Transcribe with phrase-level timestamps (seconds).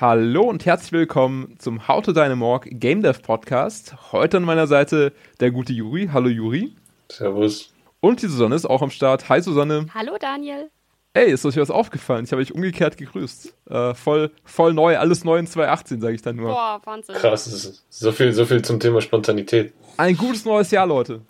[0.00, 3.94] Hallo und herzlich willkommen zum How to Dynamorg Game Dev Podcast.
[4.10, 6.10] Heute an meiner Seite der gute Juri.
[6.12, 6.74] Hallo Juri.
[7.12, 7.72] Servus.
[8.00, 9.28] Und die Susanne ist auch am Start.
[9.28, 9.86] Hi Susanne.
[9.94, 10.68] Hallo Daniel.
[11.12, 12.24] Ey, ist euch was aufgefallen?
[12.24, 13.54] Ich habe euch umgekehrt gegrüßt.
[13.70, 16.48] Äh, voll, voll neu, alles neu in 2018, sage ich dann nur.
[16.48, 17.14] Boah, Wahnsinn.
[17.14, 19.72] Krass, so viel, so viel zum Thema Spontanität.
[19.96, 21.20] Ein gutes neues Jahr, Leute.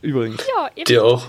[0.00, 0.46] Übrigens.
[0.46, 0.84] Ja, eben.
[0.84, 1.26] Dir auch.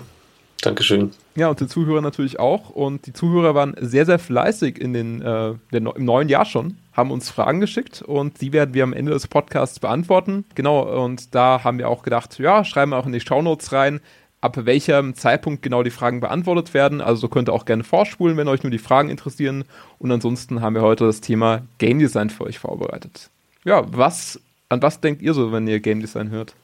[0.65, 1.11] Dankeschön.
[1.35, 2.69] Ja, und den Zuhörern natürlich auch.
[2.69, 6.77] Und die Zuhörer waren sehr, sehr fleißig in den, äh, den, im neuen Jahr schon,
[6.93, 10.45] haben uns Fragen geschickt und die werden wir am Ende des Podcasts beantworten.
[10.55, 13.99] Genau, und da haben wir auch gedacht, ja, schreiben wir auch in die Shownotes rein,
[14.39, 17.01] ab welchem Zeitpunkt genau die Fragen beantwortet werden.
[17.01, 19.65] Also so könnt ihr auch gerne vorspulen, wenn euch nur die Fragen interessieren.
[19.99, 23.29] Und ansonsten haben wir heute das Thema Game Design für euch vorbereitet.
[23.65, 26.55] Ja, was, an was denkt ihr so, wenn ihr Game Design hört?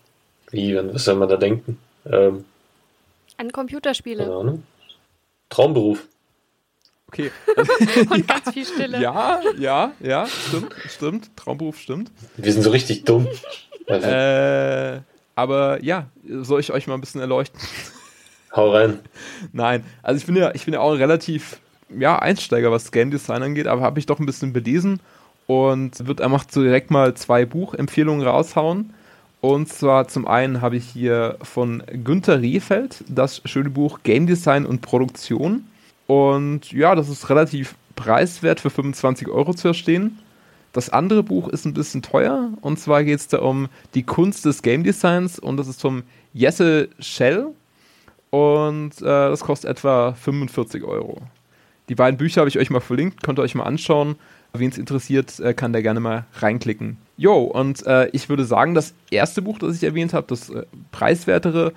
[0.51, 1.77] Wie, was soll man da denken?
[2.05, 2.45] Ähm,
[3.39, 4.23] An Computerspiele.
[4.23, 4.63] keine Ahnung.
[5.49, 6.05] Traumberuf.
[7.07, 7.31] Okay.
[8.09, 9.01] Und ganz viel Stille.
[9.01, 11.37] ja, ja, ja, stimmt, stimmt.
[11.37, 12.11] Traumberuf stimmt.
[12.35, 13.27] Wir sind so richtig dumm.
[13.87, 14.99] Also, Äh,
[15.35, 17.59] aber ja, soll ich euch mal ein bisschen erleuchten?
[18.55, 18.99] hau rein.
[19.53, 21.59] Nein, also ich bin ja, ich bin ja auch ein relativ
[21.97, 24.99] ja, Einsteiger, was Game Design angeht, aber habe ich doch ein bisschen belesen
[25.47, 28.93] und wird einfach direkt mal zwei Buchempfehlungen raushauen.
[29.41, 34.65] Und zwar zum einen habe ich hier von Günter Rehfeld das schöne Buch Game Design
[34.65, 35.65] und Produktion.
[36.07, 40.19] Und ja, das ist relativ preiswert für 25 Euro zu erstehen.
[40.73, 44.45] Das andere Buch ist ein bisschen teuer und zwar geht es da um die Kunst
[44.45, 47.47] des Game Designs und das ist vom Jesse Schell
[48.29, 51.21] und äh, das kostet etwa 45 Euro.
[51.89, 54.15] Die beiden Bücher habe ich euch mal verlinkt, könnt ihr euch mal anschauen.
[54.53, 56.97] Wen es interessiert, äh, kann da gerne mal reinklicken.
[57.17, 60.63] Jo, und äh, ich würde sagen, das erste Buch, das ich erwähnt habe, das äh,
[60.91, 61.73] preiswertere,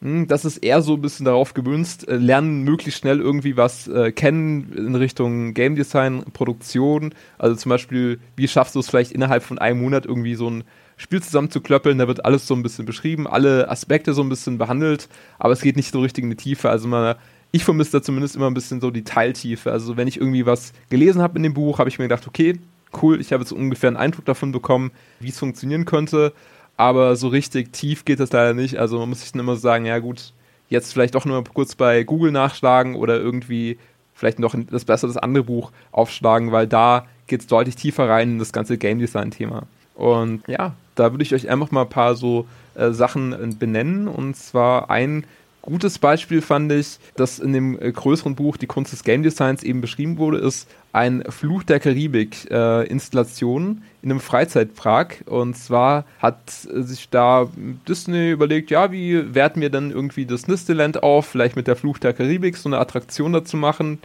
[0.00, 3.88] mh, das ist eher so ein bisschen darauf gemünzt, äh, lernen möglichst schnell irgendwie was
[3.88, 7.14] äh, kennen in Richtung Game Design, Produktion.
[7.38, 10.64] Also zum Beispiel, wie schaffst du es vielleicht innerhalb von einem Monat irgendwie so ein
[10.96, 15.08] Spiel zusammenzuklöppeln, da wird alles so ein bisschen beschrieben, alle Aspekte so ein bisschen behandelt,
[15.38, 16.70] aber es geht nicht so richtig in die Tiefe.
[16.70, 17.16] Also man,
[17.52, 19.70] ich vermisse da zumindest immer ein bisschen so die Teiltiefe.
[19.70, 22.58] Also wenn ich irgendwie was gelesen habe in dem Buch, habe ich mir gedacht, okay,
[23.00, 24.90] cool, ich habe jetzt ungefähr einen Eindruck davon bekommen,
[25.20, 26.32] wie es funktionieren könnte,
[26.76, 28.78] aber so richtig tief geht das leider nicht.
[28.78, 30.32] Also man muss sich dann immer sagen, ja gut,
[30.68, 33.78] jetzt vielleicht doch nur kurz bei Google nachschlagen oder irgendwie
[34.14, 38.32] vielleicht noch das besser das andere Buch aufschlagen, weil da geht es deutlich tiefer rein
[38.32, 39.64] in das ganze Game Design-Thema.
[39.94, 44.08] Und ja, da würde ich euch einfach mal ein paar so äh, Sachen äh, benennen.
[44.08, 45.24] Und zwar ein
[45.62, 49.62] gutes Beispiel fand ich, dass in dem äh, größeren Buch Die Kunst des Game Designs
[49.62, 55.24] eben beschrieben wurde, ist ein Fluch der Karibik äh, Installation in einem Freizeitpark.
[55.26, 56.36] Und zwar hat
[56.72, 57.48] äh, sich da
[57.88, 61.98] Disney überlegt, ja, wie werten wir dann irgendwie das Disneyland auf, vielleicht mit der Fluch
[61.98, 64.00] der Karibik so eine Attraktion dazu machen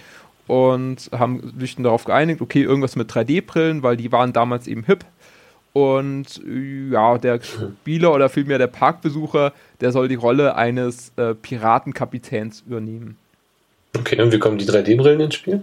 [0.45, 4.83] und haben sich dann darauf geeinigt, okay, irgendwas mit 3D-Brillen, weil die waren damals eben
[4.83, 5.05] hip.
[5.77, 6.41] Und
[6.91, 13.15] ja, der Spieler oder vielmehr der Parkbesucher, der soll die Rolle eines äh, Piratenkapitäns übernehmen.
[13.95, 15.61] Okay, und wie kommen die 3D-Brillen ins Spiel?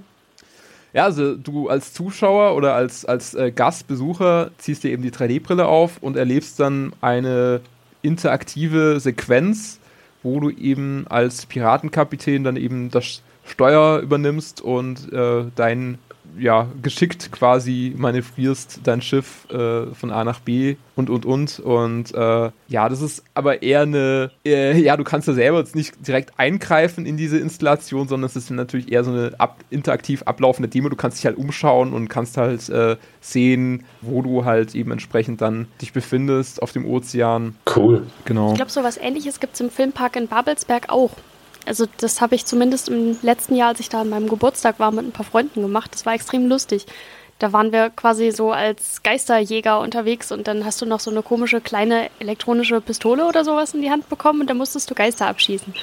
[0.93, 5.67] Ja, also du als Zuschauer oder als, als äh, Gastbesucher ziehst dir eben die 3D-Brille
[5.67, 7.61] auf und erlebst dann eine
[8.03, 9.81] interaktive Sequenz,
[10.23, 15.99] wo du eben als Piratenkapitän dann eben das Steuer übernimmst und äh, dein
[16.39, 21.61] ja, geschickt quasi manövrierst dein Schiff äh, von A nach B und und und.
[21.61, 25.75] Und äh, ja, das ist aber eher eine, äh, ja, du kannst da selber jetzt
[25.75, 30.22] nicht direkt eingreifen in diese Installation, sondern es ist natürlich eher so eine ab interaktiv
[30.22, 30.89] ablaufende Demo.
[30.89, 35.41] Du kannst dich halt umschauen und kannst halt äh, sehen, wo du halt eben entsprechend
[35.41, 37.56] dann dich befindest auf dem Ozean.
[37.75, 38.06] Cool.
[38.25, 38.51] Genau.
[38.51, 41.12] Ich glaube, so was ähnliches gibt es im Filmpark in Babelsberg auch.
[41.67, 44.91] Also das habe ich zumindest im letzten Jahr, als ich da an meinem Geburtstag war,
[44.93, 45.93] mit ein paar Freunden gemacht.
[45.95, 46.87] Das war extrem lustig.
[47.39, 51.23] Da waren wir quasi so als Geisterjäger unterwegs und dann hast du noch so eine
[51.23, 55.27] komische kleine elektronische Pistole oder sowas in die Hand bekommen und dann musstest du Geister
[55.27, 55.75] abschießen.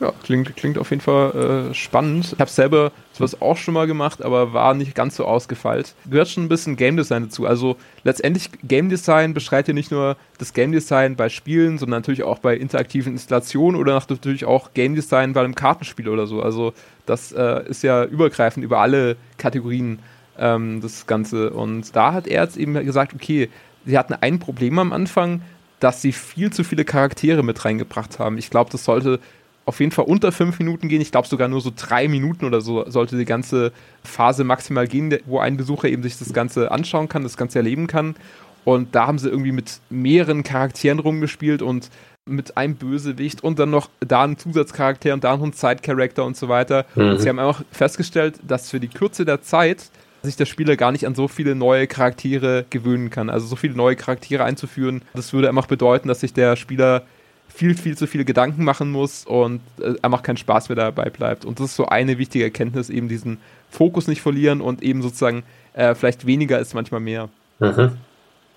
[0.00, 2.32] Ja, klingt, klingt auf jeden Fall äh, spannend.
[2.32, 5.94] Ich habe selber sowas auch schon mal gemacht, aber war nicht ganz so ausgefeilt.
[6.08, 7.46] Gehört schon ein bisschen Game Design dazu.
[7.46, 12.22] Also letztendlich Game Design beschreibt ja nicht nur das Game Design bei Spielen, sondern natürlich
[12.22, 16.40] auch bei interaktiven Installationen oder natürlich auch Game Design bei einem Kartenspiel oder so.
[16.42, 16.72] Also
[17.04, 19.98] das äh, ist ja übergreifend über alle Kategorien
[20.38, 21.50] ähm, das Ganze.
[21.50, 23.50] Und da hat er jetzt eben gesagt, okay,
[23.84, 25.42] sie hatten ein Problem am Anfang,
[25.78, 28.38] dass sie viel zu viele Charaktere mit reingebracht haben.
[28.38, 29.20] Ich glaube, das sollte
[29.64, 31.00] auf jeden Fall unter fünf Minuten gehen.
[31.00, 33.72] Ich glaube sogar nur so drei Minuten oder so sollte die ganze
[34.02, 37.86] Phase maximal gehen, wo ein Besucher eben sich das Ganze anschauen kann, das Ganze erleben
[37.86, 38.16] kann.
[38.64, 41.90] Und da haben sie irgendwie mit mehreren Charakteren rumgespielt und
[42.26, 46.36] mit einem Bösewicht und dann noch da ein Zusatzcharakter und da noch ein Side-Character und
[46.36, 46.84] so weiter.
[46.94, 47.10] Mhm.
[47.10, 49.90] Und sie haben einfach festgestellt, dass für die Kürze der Zeit
[50.22, 53.30] sich der Spieler gar nicht an so viele neue Charaktere gewöhnen kann.
[53.30, 57.04] Also so viele neue Charaktere einzuführen, das würde einfach bedeuten, dass sich der Spieler
[57.52, 61.44] viel, viel zu viele Gedanken machen muss und äh, einfach kein Spaß mehr dabei bleibt.
[61.44, 63.38] Und das ist so eine wichtige Erkenntnis, eben diesen
[63.68, 65.42] Fokus nicht verlieren und eben sozusagen
[65.74, 67.28] äh, vielleicht weniger ist manchmal mehr.
[67.58, 67.98] Mhm.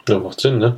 [0.07, 0.77] Ja, macht Sinn, ne?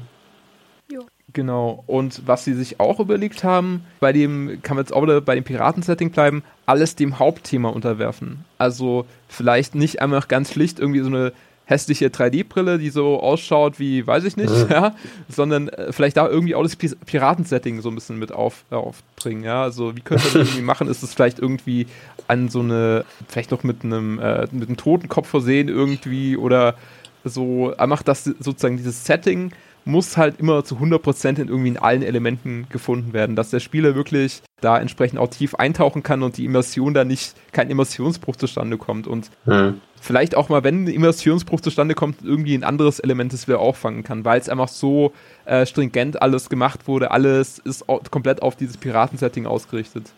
[1.35, 1.83] Genau.
[1.85, 5.35] Und was sie sich auch überlegt haben, bei dem, kann man jetzt auch wieder bei
[5.35, 8.45] dem Piratensetting bleiben, alles dem Hauptthema unterwerfen.
[8.57, 11.33] Also vielleicht nicht einfach ganz schlicht irgendwie so eine
[11.65, 14.67] hässliche 3D-Brille, die so ausschaut wie, weiß ich nicht, mhm.
[14.69, 14.95] ja,
[15.27, 19.43] sondern äh, vielleicht da irgendwie auch das Piratensetting so ein bisschen mit auf, äh, aufbringen,
[19.43, 19.63] ja.
[19.63, 20.87] Also wie könnte man das irgendwie machen?
[20.87, 21.87] Ist es vielleicht irgendwie
[22.27, 26.75] an so eine, vielleicht noch mit einem, äh, mit einem Totenkopf versehen irgendwie oder
[27.23, 29.51] so, einfach das sozusagen dieses Setting
[29.85, 33.95] muss halt immer zu 100% in irgendwie in allen Elementen gefunden werden, dass der Spieler
[33.95, 38.77] wirklich da entsprechend auch tief eintauchen kann und die Immersion da nicht, kein Immersionsbruch zustande
[38.77, 39.79] kommt und mhm.
[40.01, 44.03] vielleicht auch mal, wenn ein Immersionsbruch zustande kommt, irgendwie ein anderes Element das wieder auffangen
[44.03, 45.13] kann, weil es einfach so
[45.45, 50.11] äh, stringent alles gemacht wurde, alles ist komplett auf dieses Piratensetting ausgerichtet.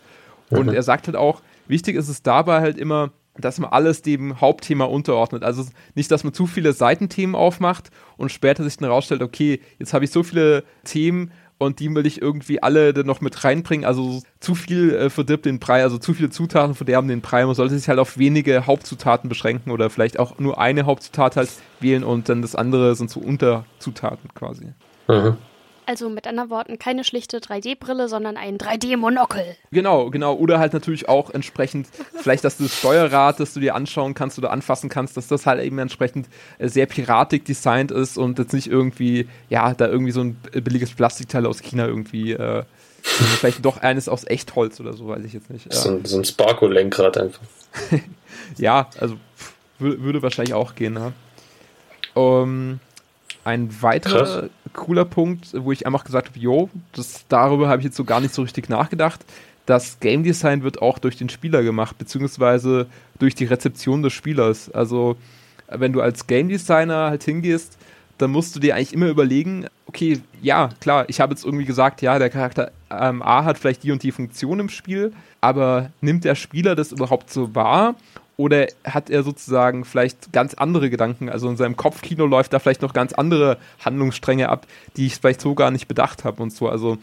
[0.50, 0.58] Mhm.
[0.58, 4.40] Und er sagt halt auch, wichtig ist es dabei halt immer, dass man alles dem
[4.40, 5.42] Hauptthema unterordnet.
[5.42, 5.64] Also
[5.94, 10.04] nicht, dass man zu viele Seitenthemen aufmacht und später sich dann rausstellt, okay, jetzt habe
[10.04, 13.84] ich so viele Themen und die will ich irgendwie alle dann noch mit reinbringen.
[13.84, 17.44] Also zu viel äh, verdirbt den Brei, also zu viele Zutaten verderben den Brei.
[17.44, 21.50] Man sollte sich halt auf wenige Hauptzutaten beschränken oder vielleicht auch nur eine Hauptzutat halt
[21.80, 24.72] wählen und dann das andere sind so Unterzutaten quasi.
[25.08, 25.36] Mhm.
[25.88, 29.56] Also mit anderen Worten, keine schlichte 3D-Brille, sondern ein 3D-Monokel.
[29.70, 30.34] Genau, genau.
[30.34, 34.50] Oder halt natürlich auch entsprechend, vielleicht, dass das Steuerrad, das du dir anschauen kannst oder
[34.50, 38.66] anfassen kannst, dass das halt eben entsprechend äh, sehr piratig designt ist und jetzt nicht
[38.66, 42.64] irgendwie, ja, da irgendwie so ein billiges Plastikteil aus China irgendwie, äh,
[43.00, 45.72] vielleicht doch eines aus Echtholz oder so, weiß ich jetzt nicht.
[45.72, 45.80] Ja.
[45.80, 47.40] So, so ein Sparko-Lenkrad einfach.
[48.58, 49.16] ja, also
[49.78, 51.14] würde wahrscheinlich auch gehen, ne?
[52.12, 52.80] Um,
[53.44, 54.50] ein weiterer.
[54.78, 58.20] Cooler Punkt, wo ich einfach gesagt habe, jo, das, darüber habe ich jetzt so gar
[58.20, 59.24] nicht so richtig nachgedacht.
[59.66, 62.86] Das Game Design wird auch durch den Spieler gemacht, beziehungsweise
[63.18, 64.70] durch die Rezeption des Spielers.
[64.70, 65.16] Also,
[65.68, 67.76] wenn du als Game Designer halt hingehst,
[68.16, 72.00] dann musst du dir eigentlich immer überlegen, okay, ja, klar, ich habe jetzt irgendwie gesagt,
[72.00, 76.24] ja, der Charakter ähm, A hat vielleicht die und die Funktion im Spiel, aber nimmt
[76.24, 77.94] der Spieler das überhaupt so wahr
[78.38, 81.28] oder hat er sozusagen vielleicht ganz andere Gedanken?
[81.28, 85.40] Also in seinem Kopfkino läuft da vielleicht noch ganz andere Handlungsstränge ab, die ich vielleicht
[85.40, 86.68] so gar nicht bedacht habe und so.
[86.68, 86.98] Also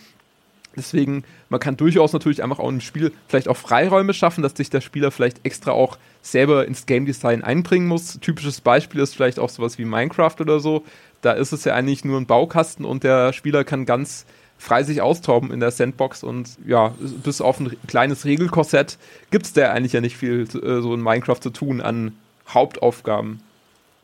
[0.77, 4.69] deswegen, man kann durchaus natürlich einfach auch im Spiel vielleicht auch Freiräume schaffen, dass sich
[4.69, 8.17] der Spieler vielleicht extra auch selber ins Game Design einbringen muss.
[8.21, 10.85] Typisches Beispiel ist vielleicht auch sowas wie Minecraft oder so.
[11.21, 14.25] Da ist es ja eigentlich nur ein Baukasten und der Spieler kann ganz
[14.57, 18.97] frei sich austoben in der Sandbox und ja, bis auf ein kleines Regelkorsett
[19.31, 22.17] gibt es da eigentlich ja nicht viel äh, so in Minecraft zu tun an
[22.47, 23.41] Hauptaufgaben.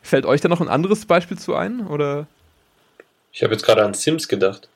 [0.02, 1.86] Fällt euch da noch ein anderes Beispiel zu ein?
[1.86, 2.26] Oder?
[3.32, 4.68] Ich habe jetzt gerade an Sims gedacht.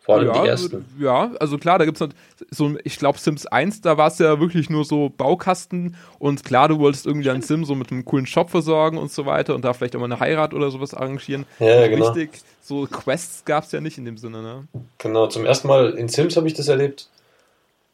[0.00, 0.84] Vor allem ja, die ersten.
[0.98, 2.08] Ja, also klar, da gibt es
[2.50, 6.68] so, ich glaube, Sims 1, da war es ja wirklich nur so Baukasten und klar,
[6.68, 9.62] du wolltest irgendwie deinen Sim so mit einem coolen Shop versorgen und so weiter und
[9.62, 11.44] da vielleicht auch mal eine Heirat oder sowas arrangieren.
[11.58, 12.08] Ja, genau.
[12.08, 14.68] Richtig, so Quests gab es ja nicht in dem Sinne, ne?
[14.98, 17.08] Genau, zum ersten Mal in Sims habe ich das erlebt.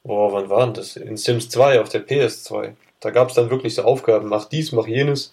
[0.04, 0.96] Boah, wann war denn das?
[0.96, 2.74] In Sims 2 auf der PS2.
[3.00, 5.32] Da gab es dann wirklich so Aufgaben, mach dies, mach jenes.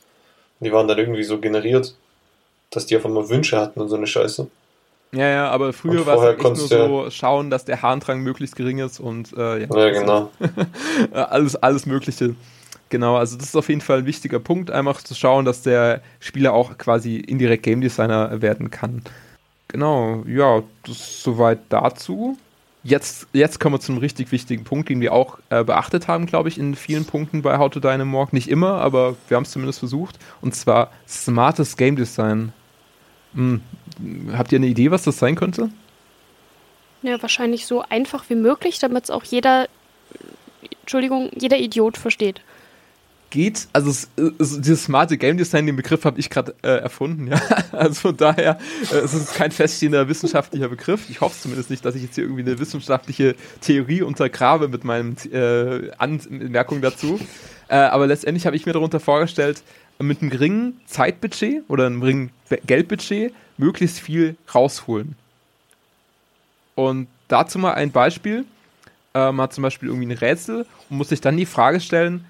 [0.60, 1.94] Und die waren dann irgendwie so generiert,
[2.72, 4.48] dass die auf einmal Wünsche hatten und so eine Scheiße.
[5.14, 8.56] Ja, ja, aber früher war es halt echt nur so schauen, dass der Harndrang möglichst
[8.56, 9.68] gering ist und äh, ja.
[9.76, 10.32] Ja, genau.
[11.12, 12.36] alles, alles Mögliche.
[12.90, 16.02] Genau, also das ist auf jeden Fall ein wichtiger Punkt, einfach zu schauen, dass der
[16.20, 19.04] Spieler auch quasi indirekt Game Designer werden kann.
[19.68, 22.38] Genau, ja, das ist soweit dazu.
[22.84, 26.26] Jetzt, jetzt kommen wir zu einem richtig wichtigen Punkt, den wir auch äh, beachtet haben,
[26.26, 28.34] glaube ich, in vielen Punkten bei How to Dynamorg.
[28.34, 30.20] Nicht immer, aber wir haben es zumindest versucht.
[30.42, 32.52] Und zwar smartes Game Design.
[33.36, 33.62] Hm,
[34.34, 35.70] habt ihr eine Idee, was das sein könnte?
[37.02, 39.68] Ja, wahrscheinlich so einfach wie möglich, damit es auch jeder,
[40.82, 42.42] Entschuldigung, jeder Idiot versteht.
[43.30, 47.28] Geht, also es, es, dieses smarte Game Design, den Begriff habe ich gerade äh, erfunden,
[47.28, 47.42] ja.
[47.72, 48.60] Also von daher,
[48.92, 51.10] äh, es ist kein feststehender wissenschaftlicher Begriff.
[51.10, 55.18] Ich hoffe zumindest nicht, dass ich jetzt hier irgendwie eine wissenschaftliche Theorie untergrabe mit meinen
[55.32, 57.20] äh, Anmerkungen dazu.
[57.68, 59.64] Äh, aber letztendlich habe ich mir darunter vorgestellt,
[60.00, 62.32] mit einem geringen Zeitbudget oder einem geringen
[62.66, 65.16] Geldbudget möglichst viel rausholen.
[66.76, 68.46] Und dazu mal ein Beispiel.
[69.14, 72.26] Äh, man hat zum Beispiel irgendwie ein Rätsel und muss sich dann die Frage stellen,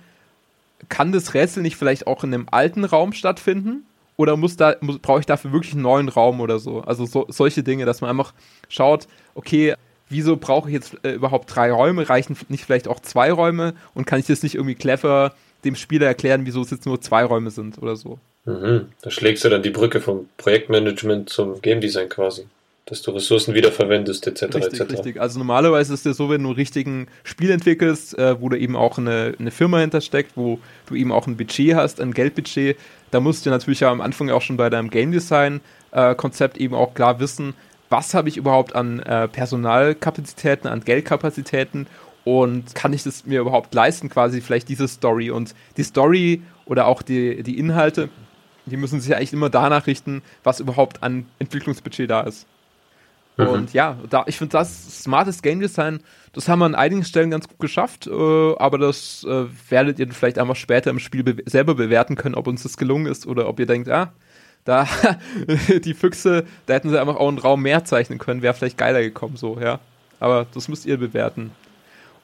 [0.90, 3.86] kann das Rätsel nicht vielleicht auch in einem alten Raum stattfinden?
[4.16, 6.82] Oder muss da, muss, brauche ich dafür wirklich einen neuen Raum oder so?
[6.82, 8.34] Also so, solche Dinge, dass man einfach
[8.70, 9.76] schaut, okay,
[10.10, 12.08] wieso brauche ich jetzt äh, überhaupt drei Räume?
[12.10, 13.74] Reichen nicht vielleicht auch zwei Räume?
[13.94, 15.34] Und kann ich das nicht irgendwie clever
[15.66, 18.20] dem Spieler erklären, wieso es jetzt nur zwei Räume sind oder so.
[18.46, 18.88] Mhm.
[19.02, 22.46] Da schlägst du dann die Brücke vom Projektmanagement zum Game Design quasi.
[22.86, 24.56] Dass du Ressourcen wiederverwendest, etc.
[24.56, 24.94] Richtig, etc.
[24.94, 25.22] richtig.
[25.22, 28.76] Also normalerweise ist es so, wenn du ein richtigen Spiel entwickelst, äh, wo du eben
[28.76, 32.78] auch eine, eine Firma hintersteckt, wo du eben auch ein Budget hast, ein Geldbudget,
[33.12, 36.58] da musst du natürlich ja am Anfang auch schon bei deinem Game Design äh, Konzept
[36.58, 37.54] eben auch klar wissen,
[37.94, 41.86] was habe ich überhaupt an äh, Personalkapazitäten, an Geldkapazitäten
[42.24, 46.88] und kann ich das mir überhaupt leisten, quasi vielleicht diese Story und die Story oder
[46.88, 48.10] auch die, die Inhalte,
[48.66, 52.48] die müssen sich eigentlich immer danach richten, was überhaupt an Entwicklungsbudget da ist.
[53.38, 53.48] Mhm.
[53.48, 56.00] Und ja, da, ich finde das smartes Game Design,
[56.34, 60.12] das haben wir an einigen Stellen ganz gut geschafft, äh, aber das äh, werdet ihr
[60.12, 63.48] vielleicht einfach später im Spiel be selber bewerten können, ob uns das gelungen ist oder
[63.48, 64.14] ob ihr denkt, ah,
[64.66, 64.88] da
[65.84, 69.02] die Füchse, da hätten sie einfach auch einen Raum mehr zeichnen können, wäre vielleicht geiler
[69.02, 69.80] gekommen, so, ja.
[70.20, 71.52] Aber das müsst ihr bewerten.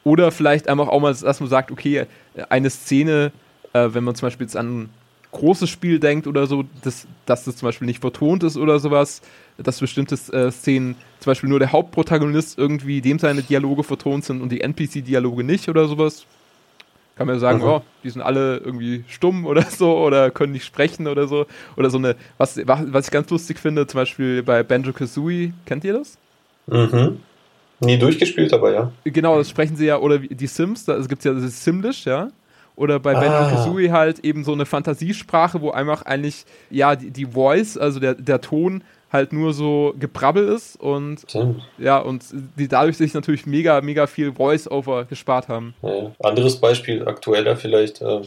[0.09, 2.07] Oder vielleicht einfach auch mal, dass man sagt, okay,
[2.49, 3.31] eine Szene,
[3.73, 4.89] äh, wenn man zum Beispiel jetzt an ein
[5.31, 9.21] großes Spiel denkt oder so, dass, dass das zum Beispiel nicht vertont ist oder sowas,
[9.59, 14.41] dass bestimmte äh, Szenen, zum Beispiel nur der Hauptprotagonist irgendwie dem seine Dialoge vertont sind
[14.41, 16.25] und die NPC-Dialoge nicht oder sowas.
[17.15, 17.65] Kann man ja sagen, mhm.
[17.65, 21.45] oh, die sind alle irgendwie stumm oder so oder können nicht sprechen oder so.
[21.77, 25.83] Oder so eine, was, was ich ganz lustig finde, zum Beispiel bei Banjo Kazooie, kennt
[25.83, 26.17] ihr das?
[26.65, 27.19] Mhm.
[27.79, 28.91] Nie durchgespielt, aber ja.
[29.05, 32.29] Genau, das sprechen sie ja, oder die Sims, da gibt es ja das Simlish, ja.
[32.75, 33.19] Oder bei ah.
[33.19, 37.99] Banjo Kazooie halt eben so eine Fantasiesprache, wo einfach eigentlich, ja, die, die Voice, also
[37.99, 41.61] der, der Ton halt nur so Gebrabbel ist und Stimmt.
[41.77, 42.23] ja, und
[42.57, 45.73] die dadurch sich natürlich mega, mega viel Voice-Over gespart haben.
[45.81, 46.11] Ja.
[46.19, 48.21] Anderes Beispiel, aktueller vielleicht, äh,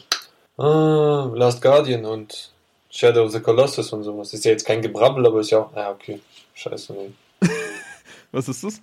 [0.59, 2.51] ah, Last Guardian und
[2.91, 4.35] Shadow of the Colossus und sowas.
[4.35, 6.21] Ist ja jetzt kein Gebrabbel, aber ist ja auch, ja, okay,
[6.55, 7.49] scheiße, nee.
[8.33, 8.83] Was ist das?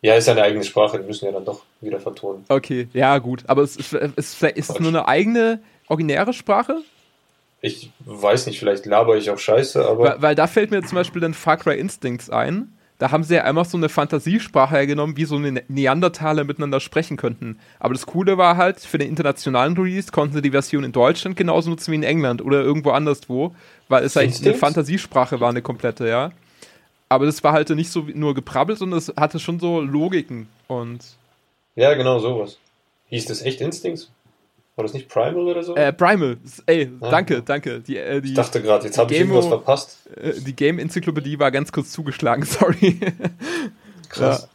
[0.00, 2.44] Ja, ist ja eine eigene Sprache, die müssen ja dann doch wieder vertonen.
[2.48, 3.44] Okay, ja, gut.
[3.46, 6.82] Aber es, es, es, ist es nur eine eigene, originäre Sprache?
[7.60, 10.04] Ich weiß nicht, vielleicht laber ich auch scheiße, aber.
[10.04, 12.72] Weil, weil da fällt mir zum Beispiel dann Far Cry Instincts ein.
[12.98, 16.80] Da haben sie ja einfach so eine Fantasiesprache hergenommen, wie so eine ne-, Neandertaler miteinander
[16.80, 17.58] sprechen könnten.
[17.78, 21.36] Aber das Coole war halt, für den internationalen Release konnten sie die Version in Deutschland
[21.36, 23.54] genauso nutzen wie in England oder irgendwo anderswo,
[23.88, 26.32] weil es eigentlich eine Fantasiesprache war, eine komplette, ja.
[27.08, 31.00] Aber das war halt nicht so nur geprabbelt, sondern es hatte schon so Logiken und.
[31.74, 32.58] Ja, genau, sowas.
[33.06, 34.10] Hieß das echt Instincts?
[34.76, 35.74] War das nicht Primal oder so?
[35.74, 36.36] Äh, Primal.
[36.66, 37.10] Ey, ah.
[37.10, 37.80] danke, danke.
[37.80, 39.98] Die, äh, die, ich dachte gerade, jetzt habe ich irgendwas verpasst.
[40.16, 42.96] Äh, die Game-Enzyklopädie war ganz kurz zugeschlagen, sorry.
[44.08, 44.42] Krass.
[44.42, 44.48] Ja.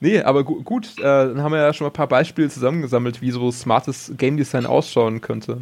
[0.00, 3.20] Nee, aber gu gut, äh, dann haben wir ja schon mal ein paar Beispiele zusammengesammelt,
[3.20, 5.60] wie so smartes Game Design ausschauen könnte.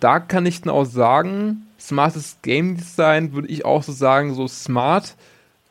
[0.00, 4.46] Da kann ich dann auch sagen, smartes Game Design würde ich auch so sagen, so
[4.46, 5.16] smart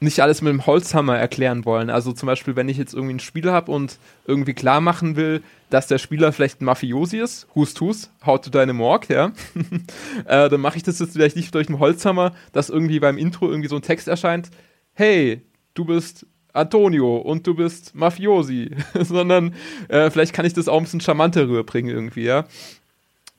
[0.03, 1.89] nicht alles mit dem Holzhammer erklären wollen.
[1.89, 5.41] Also zum Beispiel, wenn ich jetzt irgendwie ein Spiel habe und irgendwie klar machen will,
[5.69, 9.31] dass der Spieler vielleicht ein Mafiosi ist, hust hust, haut du deine Morg, ja,
[10.25, 13.49] äh, dann mache ich das jetzt vielleicht nicht durch einen Holzhammer, dass irgendwie beim Intro
[13.49, 14.49] irgendwie so ein Text erscheint,
[14.93, 15.41] hey,
[15.73, 19.55] du bist Antonio und du bist Mafiosi, sondern
[19.87, 22.45] äh, vielleicht kann ich das auch ein bisschen charmanter rüberbringen irgendwie, ja.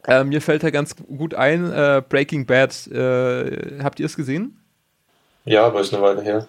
[0.06, 4.58] Äh, mir fällt da ganz gut ein, äh, Breaking Bad, äh, habt ihr es gesehen?
[5.44, 6.48] Ja, aber ist eine Weile her.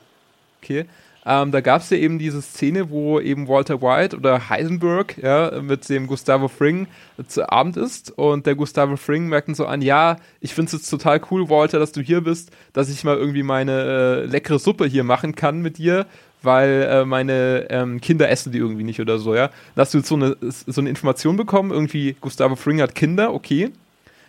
[0.65, 0.85] Okay.
[1.27, 5.59] Ähm, da gab es ja eben diese Szene, wo eben Walter White oder Heisenberg ja,
[5.59, 6.87] mit dem Gustavo Fring
[7.27, 10.73] zu Abend ist und der Gustavo Fring merkt dann so an, ja, ich finde es
[10.73, 14.59] jetzt total cool, Walter, dass du hier bist, dass ich mal irgendwie meine äh, leckere
[14.59, 16.05] Suppe hier machen kann mit dir,
[16.43, 19.49] weil äh, meine ähm, Kinder essen die irgendwie nicht oder so, ja.
[19.73, 23.33] Da hast du jetzt so eine, so eine Information bekommen, irgendwie Gustavo Fring hat Kinder,
[23.33, 23.71] okay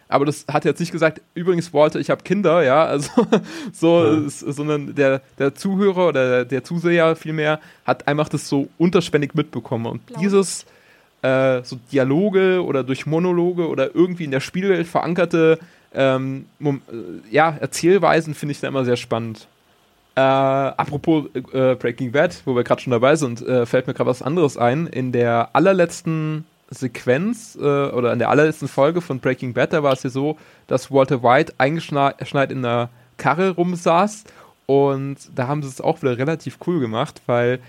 [0.08, 3.10] aber das hat jetzt nicht gesagt, übrigens, Walter, ich habe Kinder, ja, also
[3.72, 4.28] so, ja.
[4.28, 9.86] Sondern der, der Zuhörer oder der, der, Zuseher vielmehr hat einfach das so unterschwellig mitbekommen.
[9.86, 10.20] Und Blau.
[10.20, 10.64] dieses
[11.22, 15.58] äh, so Dialoge oder durch Monologe oder irgendwie in der Spielwelt verankerte
[15.94, 16.72] ähm, äh,
[17.30, 19.48] ja, Erzählweisen finde ich da immer sehr spannend.
[20.14, 24.10] Äh, apropos äh, Breaking Bad, wo wir gerade schon dabei sind, äh, fällt mir gerade
[24.10, 24.86] was anderes ein.
[24.86, 29.92] In der allerletzten Sequenz äh, oder in der allerletzten Folge von Breaking Bad, da war
[29.92, 34.24] es ja so, dass Walter White eingeschneit in einer Karre rumsaß
[34.66, 37.60] und da haben sie es auch wieder relativ cool gemacht, weil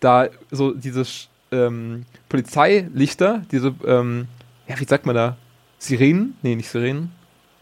[0.00, 1.04] da so diese
[1.50, 4.28] ähm, Polizeilichter, diese, ähm,
[4.68, 5.36] ja, wie sagt man da?
[5.78, 6.36] Sirenen?
[6.42, 7.12] Nee, nicht Sirenen.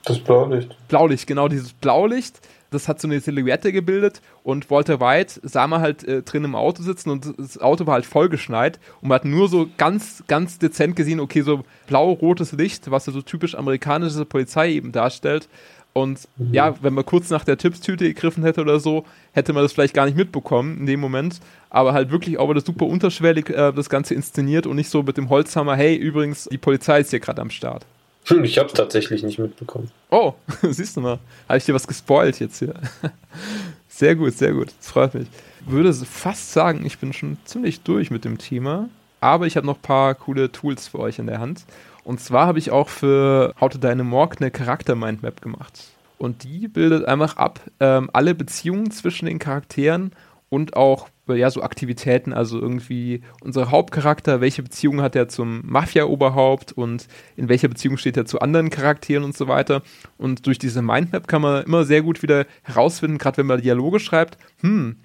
[0.04, 0.76] Das Blaulicht.
[0.88, 5.80] Blaulicht, genau, dieses Blaulicht das hat so eine Silhouette gebildet und Walter White sah man
[5.80, 9.24] halt äh, drin im Auto sitzen und das Auto war halt vollgeschneit und man hat
[9.24, 14.24] nur so ganz, ganz dezent gesehen, okay, so blau-rotes Licht, was ja so typisch amerikanische
[14.24, 15.48] Polizei eben darstellt.
[15.92, 16.54] Und mhm.
[16.54, 19.94] ja, wenn man kurz nach der Tippstüte gegriffen hätte oder so, hätte man das vielleicht
[19.94, 21.40] gar nicht mitbekommen in dem Moment.
[21.68, 25.16] Aber halt wirklich auch wieder super unterschwellig äh, das Ganze inszeniert und nicht so mit
[25.16, 27.84] dem Holzhammer, hey, übrigens, die Polizei ist hier gerade am Start.
[28.30, 29.90] Hm, ich hab's tatsächlich nicht mitbekommen.
[30.10, 31.18] Oh, siehst du mal.
[31.48, 32.74] Habe ich dir was gespoilt jetzt hier.
[33.88, 34.68] Sehr gut, sehr gut.
[34.78, 35.28] Das freut mich.
[35.66, 38.88] Würde fast sagen, ich bin schon ziemlich durch mit dem Thema.
[39.20, 41.64] Aber ich habe noch ein paar coole Tools für euch in der Hand.
[42.02, 45.88] Und zwar habe ich auch für How to Dynamorg eine Charakter-Mindmap gemacht.
[46.16, 50.12] Und die bildet einfach ab ähm, alle Beziehungen zwischen den Charakteren
[50.48, 56.72] und auch ja, so Aktivitäten, also irgendwie unser Hauptcharakter, welche Beziehung hat er zum Mafia-Oberhaupt
[56.72, 57.06] und
[57.36, 59.82] in welcher Beziehung steht er zu anderen Charakteren und so weiter.
[60.18, 64.00] Und durch diese Mindmap kann man immer sehr gut wieder herausfinden, gerade wenn man Dialoge
[64.00, 64.96] schreibt, hm,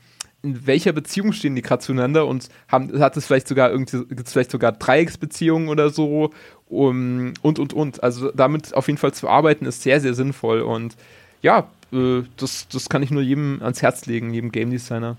[0.43, 4.27] in welcher Beziehung stehen die gerade zueinander und haben, hat es vielleicht sogar irgendwie, gibt
[4.27, 6.31] es vielleicht sogar Dreiecksbeziehungen oder so
[6.69, 8.03] um, und und und.
[8.03, 10.95] Also damit auf jeden Fall zu arbeiten ist sehr, sehr sinnvoll und
[11.41, 15.17] ja, äh, das, das kann ich nur jedem ans Herz legen, jedem Game Designer.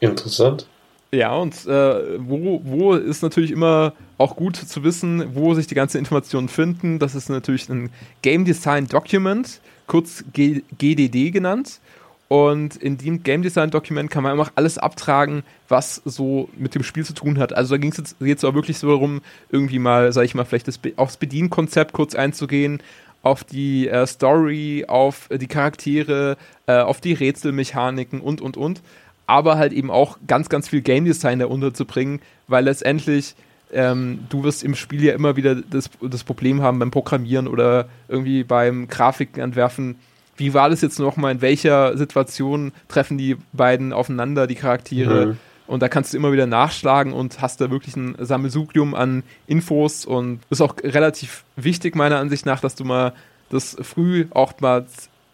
[0.00, 0.66] Interessant.
[1.10, 5.74] Ja, und äh, wo, wo ist natürlich immer auch gut zu wissen, wo sich die
[5.74, 6.98] ganzen Informationen finden.
[6.98, 7.90] Das ist natürlich ein
[8.20, 11.80] Game Design Document, kurz G GDD genannt.
[12.28, 16.82] Und in dem Game Design Dokument kann man einfach alles abtragen, was so mit dem
[16.82, 17.54] Spiel zu tun hat.
[17.54, 20.44] Also da ging es jetzt, jetzt auch wirklich so darum, irgendwie mal, sag ich mal,
[20.44, 22.82] vielleicht das, aufs Bedienkonzept kurz einzugehen,
[23.22, 26.36] auf die äh, Story, auf äh, die Charaktere,
[26.66, 28.82] äh, auf die Rätselmechaniken und, und, und
[29.28, 33.36] aber halt eben auch ganz, ganz viel Game Design da unterzubringen, weil letztendlich
[33.72, 37.88] ähm, du wirst im Spiel ja immer wieder das, das Problem haben beim Programmieren oder
[38.08, 39.96] irgendwie beim Grafiken entwerfen.
[40.38, 41.32] Wie war das jetzt nochmal?
[41.32, 45.26] In welcher Situation treffen die beiden aufeinander, die Charaktere?
[45.26, 45.36] Mhm.
[45.66, 50.06] Und da kannst du immer wieder nachschlagen und hast da wirklich ein Sammelsurium an Infos
[50.06, 53.12] und ist auch relativ wichtig, meiner Ansicht nach, dass du mal
[53.50, 54.86] das früh auch mal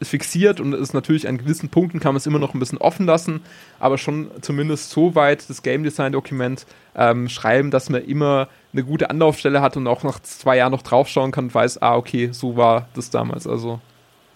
[0.05, 3.07] fixiert und ist natürlich an gewissen Punkten kann man es immer noch ein bisschen offen
[3.07, 3.41] lassen,
[3.79, 8.85] aber schon zumindest so weit das Game Design Dokument ähm, schreiben, dass man immer eine
[8.85, 12.31] gute Anlaufstelle hat und auch nach zwei Jahren noch draufschauen kann und weiß, ah, okay,
[12.33, 13.47] so war das damals.
[13.47, 13.81] Also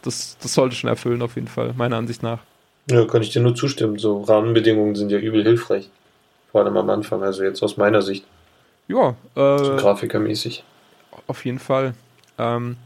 [0.02, 2.40] das, das sollte schon erfüllen auf jeden Fall, meiner Ansicht nach.
[2.90, 3.98] Ja, kann ich dir nur zustimmen.
[3.98, 5.90] So Rahmenbedingungen sind ja übel hilfreich.
[6.50, 8.24] Vor allem am Anfang, also jetzt aus meiner Sicht.
[8.86, 10.64] Ja, äh, so grafikermäßig.
[11.26, 11.94] Auf jeden Fall.
[12.38, 12.76] Ähm,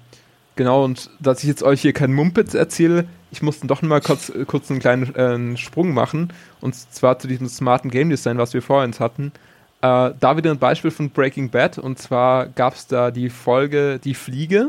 [0.56, 4.30] Genau, und dass ich jetzt euch hier keinen Mumpitz erzähle, ich musste doch mal kurz,
[4.46, 6.32] kurz einen kleinen äh, Sprung machen.
[6.60, 9.32] Und zwar zu diesem smarten Game Design, was wir vorhin hatten.
[9.80, 11.78] Äh, da wieder ein Beispiel von Breaking Bad.
[11.78, 14.68] Und zwar gab es da die Folge Die Fliege.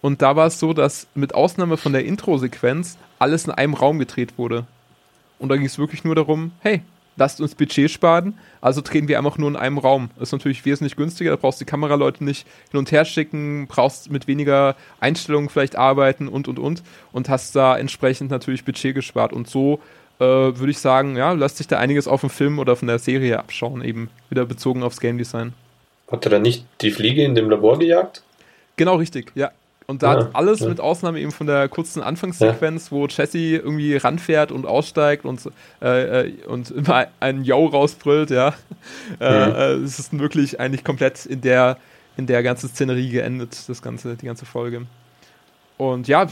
[0.00, 4.00] Und da war es so, dass mit Ausnahme von der Intro-Sequenz alles in einem Raum
[4.00, 4.66] gedreht wurde.
[5.38, 6.82] Und da ging es wirklich nur darum, hey,
[7.16, 10.10] lasst uns Budget sparen, also drehen wir einfach nur in einem Raum.
[10.16, 13.66] Das ist natürlich wesentlich günstiger, da brauchst du die Kameraleute nicht hin und her schicken,
[13.68, 18.94] brauchst mit weniger Einstellungen vielleicht arbeiten und und und und hast da entsprechend natürlich Budget
[18.94, 19.32] gespart.
[19.32, 19.80] Und so
[20.18, 22.98] äh, würde ich sagen, ja, lässt sich da einiges auf dem Film oder von der
[22.98, 25.52] Serie abschauen, eben wieder bezogen aufs Game Design.
[26.10, 28.22] Hat er da nicht die Fliege in dem Labor gejagt?
[28.76, 29.50] Genau, richtig, ja.
[29.86, 30.68] Und da ja, hat alles ja.
[30.68, 32.96] mit Ausnahme eben von der kurzen Anfangssequenz, ja.
[32.96, 35.42] wo Jesse irgendwie ranfährt und aussteigt und,
[35.82, 38.54] äh, äh und immer einen Yo rausbrüllt, ja.
[39.20, 39.54] Äh, mhm.
[39.54, 41.78] Äh, es ist wirklich eigentlich komplett in der,
[42.16, 44.86] in der ganzen Szenerie geendet, das ganze, die ganze Folge.
[45.76, 46.26] Und ja,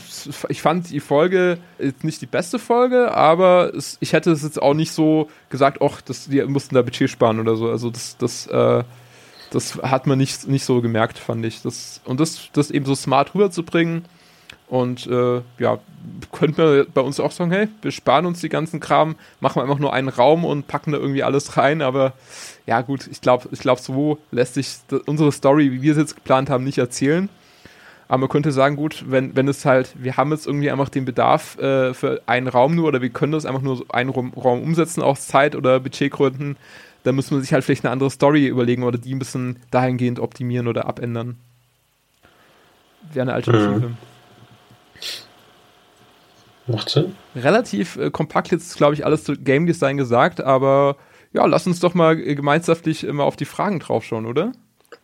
[0.48, 4.62] ich fand die Folge jetzt nicht die beste Folge, aber es, ich hätte es jetzt
[4.62, 7.68] auch nicht so gesagt, ach, das, die mussten da Budget sparen oder so.
[7.68, 8.84] Also das, das, äh,
[9.52, 11.62] das hat man nicht, nicht so gemerkt, fand ich.
[11.62, 14.04] Das, und das, das eben so smart rüberzubringen.
[14.68, 15.78] Und äh, ja,
[16.32, 19.64] könnten wir bei uns auch sagen, hey, wir sparen uns die ganzen Kram, machen wir
[19.64, 21.82] einfach nur einen Raum und packen da irgendwie alles rein.
[21.82, 22.14] Aber
[22.66, 26.14] ja, gut, ich glaube, ich glaub, so lässt sich unsere Story, wie wir es jetzt
[26.14, 27.28] geplant haben, nicht erzählen.
[28.08, 31.04] Aber man könnte sagen, gut, wenn, wenn es halt, wir haben jetzt irgendwie einfach den
[31.04, 35.02] Bedarf äh, für einen Raum nur oder wir können das einfach nur einen Raum umsetzen
[35.02, 36.56] aus Zeit- oder Budgetgründen,
[37.04, 40.20] dann muss man sich halt vielleicht eine andere Story überlegen oder die ein bisschen dahingehend
[40.20, 41.38] optimieren oder abändern.
[43.12, 43.88] Wäre eine Alternative.
[43.88, 43.96] Mhm.
[46.66, 47.16] Macht Sinn.
[47.34, 50.96] Relativ äh, kompakt jetzt, glaube ich, alles zu Game Design gesagt, aber
[51.32, 54.52] ja, lass uns doch mal gemeinschaftlich immer auf die Fragen draufschauen, oder?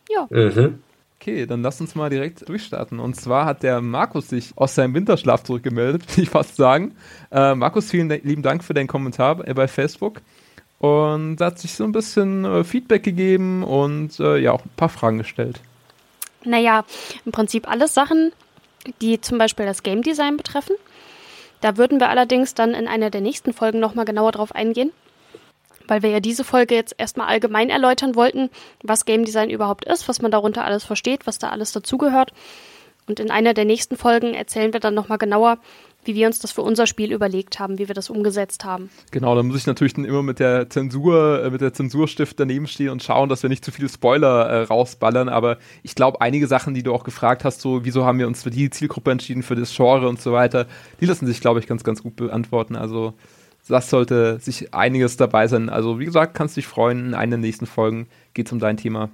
[0.09, 0.27] Ja.
[0.29, 0.79] Mhm.
[1.19, 2.99] Okay, dann lass uns mal direkt durchstarten.
[2.99, 6.95] Und zwar hat der Markus sich aus seinem Winterschlaf zurückgemeldet, will ich fast sagen.
[7.29, 10.21] Äh, Markus, vielen lieben Dank für deinen Kommentar bei Facebook.
[10.79, 14.89] Und hat sich so ein bisschen äh, Feedback gegeben und äh, ja auch ein paar
[14.89, 15.59] Fragen gestellt.
[16.45, 16.85] Naja,
[17.25, 18.31] im Prinzip alles Sachen,
[19.01, 20.75] die zum Beispiel das Game Design betreffen.
[21.61, 24.91] Da würden wir allerdings dann in einer der nächsten Folgen nochmal genauer drauf eingehen,
[25.87, 28.49] weil wir ja diese Folge jetzt erstmal allgemein erläutern wollten,
[28.81, 32.31] was Game Design überhaupt ist, was man darunter alles versteht, was da alles dazugehört.
[33.07, 35.57] Und in einer der nächsten Folgen erzählen wir dann nochmal genauer,
[36.05, 38.89] wie wir uns das für unser Spiel überlegt haben, wie wir das umgesetzt haben.
[39.11, 42.67] Genau, da muss ich natürlich dann immer mit der Zensur, äh, mit der Zensurstift daneben
[42.67, 45.29] stehen und schauen, dass wir nicht zu viele Spoiler äh, rausballern.
[45.29, 48.43] Aber ich glaube, einige Sachen, die du auch gefragt hast, so wieso haben wir uns
[48.43, 50.67] für die Zielgruppe entschieden, für das Genre und so weiter,
[51.01, 52.75] die lassen sich, glaube ich, ganz, ganz gut beantworten.
[52.75, 53.13] Also
[53.67, 55.69] das sollte sich einiges dabei sein.
[55.69, 57.07] Also wie gesagt, kannst dich freuen.
[57.07, 59.09] In einer der nächsten Folgen geht es um dein Thema.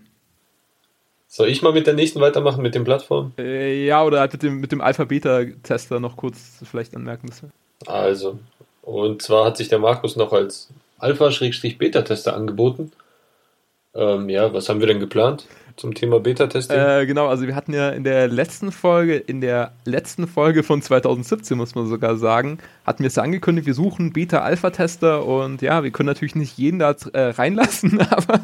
[1.28, 3.34] Soll ich mal mit der nächsten weitermachen, mit den Plattformen?
[3.38, 7.52] Äh, ja, oder halt mit dem, mit dem Alpha-Beta-Tester noch kurz vielleicht anmerken müssen.
[7.88, 8.40] Also,
[8.82, 12.92] und zwar hat sich der Markus noch als Alpha-Beta-Tester angeboten.
[13.94, 15.48] Ähm, ja, was haben wir denn geplant?
[15.76, 16.78] Zum Thema Beta-Testing?
[16.78, 20.82] Äh, genau, also wir hatten ja in der letzten Folge, in der letzten Folge von
[20.82, 25.84] 2017, muss man sogar sagen, hatten wir es ja angekündigt, wir suchen Beta-Alpha-Tester und ja,
[25.84, 28.40] wir können natürlich nicht jeden da äh, reinlassen, aber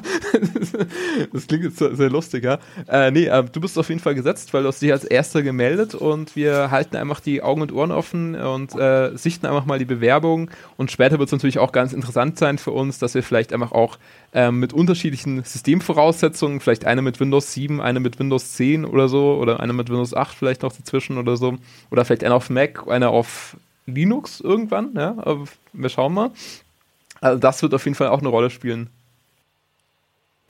[1.34, 2.60] das klingt jetzt sehr, lustig, ja.
[2.88, 5.42] Äh, nee, äh, du bist auf jeden Fall gesetzt, weil du hast dich als Erster
[5.42, 9.80] gemeldet und wir halten einfach die Augen und Ohren offen und äh, sichten einfach mal
[9.80, 13.24] die Bewerbung und später wird es natürlich auch ganz interessant sein für uns, dass wir
[13.24, 13.98] vielleicht einfach auch
[14.34, 19.36] ähm, mit unterschiedlichen Systemvoraussetzungen, vielleicht eine mit Windows 7, eine mit Windows 10 oder so,
[19.36, 21.58] oder eine mit Windows 8 vielleicht noch dazwischen oder so,
[21.90, 26.32] oder vielleicht eine auf Mac, eine auf Linux irgendwann, ja, aber wir schauen mal.
[27.20, 28.90] Also das wird auf jeden Fall auch eine Rolle spielen.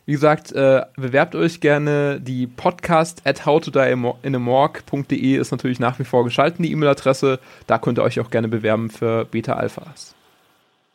[0.05, 2.19] Wie gesagt, äh, bewerbt euch gerne.
[2.19, 7.39] Die podcast at howtodieinaMorg.de ist natürlich nach wie vor geschalten, die E-Mail-Adresse.
[7.67, 10.15] Da könnt ihr euch auch gerne bewerben für Beta-Alphas.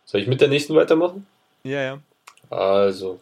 [0.05, 1.27] Soll ich mit der nächsten weitermachen?
[1.63, 1.99] Ja, ja.
[2.51, 3.21] Also.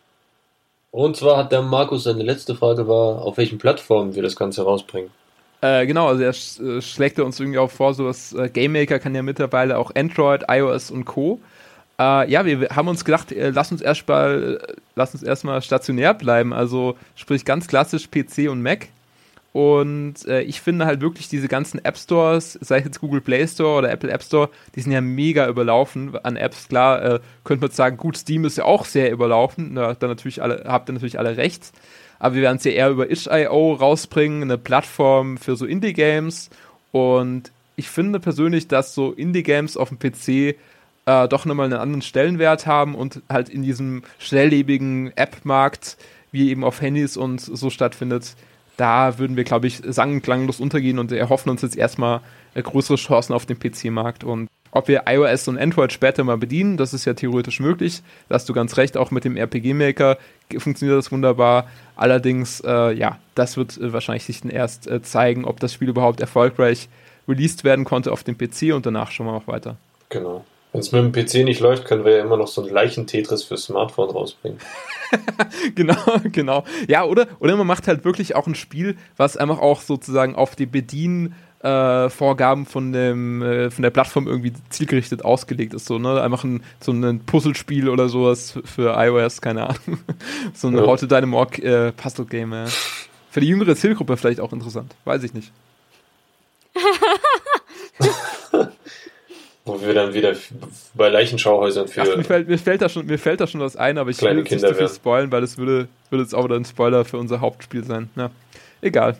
[0.90, 4.62] Und zwar hat der Markus seine letzte Frage war, auf welchen Plattformen wir das Ganze
[4.62, 5.10] rausbringen.
[5.60, 8.72] Äh, genau, also er sch äh, schlägt uns irgendwie auch vor, so dass äh, Game
[8.72, 11.40] Maker kann ja mittlerweile auch Android, iOS und Co.
[11.98, 15.62] Äh, ja, wir, wir, haben uns gedacht, äh, lass uns erstmal, äh, lass uns erstmal
[15.62, 18.88] stationär bleiben, also sprich ganz klassisch PC und Mac.
[19.54, 23.46] Und äh, ich finde halt wirklich diese ganzen App Stores, sei es jetzt Google Play
[23.46, 26.66] Store oder Apple App Store, die sind ja mega überlaufen an Apps.
[26.66, 29.70] Klar, äh, könnte man sagen, gut, Steam ist ja auch sehr überlaufen.
[29.74, 31.70] Na, da natürlich alle, habt ihr natürlich alle recht.
[32.18, 36.50] Aber wir werden es ja eher über itch.io rausbringen, eine Plattform für so Indie-Games.
[36.90, 40.56] Und ich finde persönlich, dass so Indie-Games auf dem PC
[41.06, 45.96] äh, doch nochmal einen anderen Stellenwert haben und halt in diesem schnelllebigen App-Markt,
[46.32, 48.34] wie eben auf Handys und so stattfindet,
[48.76, 52.20] da würden wir, glaube ich, sang- und klanglos untergehen und erhoffen uns jetzt erstmal
[52.54, 54.24] größere Chancen auf dem PC-Markt.
[54.24, 58.02] Und ob wir iOS und Android später mal bedienen, das ist ja theoretisch möglich.
[58.28, 60.18] Da hast du ganz recht, auch mit dem RPG-Maker
[60.58, 61.68] funktioniert das wunderbar.
[61.96, 66.20] Allerdings, äh, ja, das wird wahrscheinlich sich dann erst äh, zeigen, ob das Spiel überhaupt
[66.20, 66.88] erfolgreich
[67.28, 69.76] released werden konnte auf dem PC und danach schon mal auch weiter.
[70.08, 70.44] Genau.
[70.74, 73.44] Wenn es mit dem PC nicht läuft, können wir ja immer noch so ein Leichen-Tetris
[73.44, 74.58] für Smartphone rausbringen.
[75.76, 75.94] genau,
[76.32, 76.64] genau.
[76.88, 80.56] Ja, oder, oder man macht halt wirklich auch ein Spiel, was einfach auch sozusagen auf
[80.56, 85.86] die Bedienvorgaben äh, von, dem, äh, von der Plattform irgendwie zielgerichtet ausgelegt ist.
[85.86, 86.20] So, ne?
[86.20, 90.00] Einfach ein, so ein Puzzlespiel oder sowas für iOS, keine Ahnung.
[90.54, 90.84] so ein ja.
[90.84, 92.52] How to Dynamorg äh, Puzzle-Game.
[92.52, 92.64] Ja.
[93.30, 94.92] Für die jüngere Zielgruppe vielleicht auch interessant.
[95.04, 95.52] Weiß ich nicht.
[99.66, 100.34] Wo wir dann wieder
[100.92, 102.02] bei Leichenschauhäusern für.
[102.02, 104.20] Ach, mir, fällt, mir, fällt da schon, mir fällt da schon was ein, aber ich
[104.20, 107.04] will jetzt nicht zu viel spoilen, weil das würde, würde jetzt auch wieder ein Spoiler
[107.06, 108.10] für unser Hauptspiel sein.
[108.14, 108.30] Ja,
[108.82, 109.16] egal.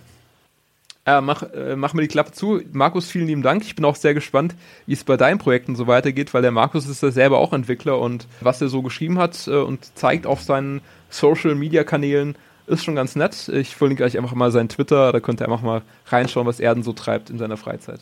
[1.07, 2.63] Äh, mach, äh, mach mir die Klappe zu.
[2.73, 3.63] Markus, vielen lieben Dank.
[3.63, 4.55] Ich bin auch sehr gespannt,
[4.87, 7.99] wie es bei deinen Projekten so weitergeht, weil der Markus ist ja selber auch Entwickler
[7.99, 10.81] und was er so geschrieben hat äh, und zeigt auf seinen
[11.11, 13.49] Social Media Kanälen, ist schon ganz nett.
[13.49, 16.75] Ich verlinke euch einfach mal seinen Twitter, da könnt ihr einfach mal reinschauen, was er
[16.75, 18.01] denn so treibt in seiner Freizeit.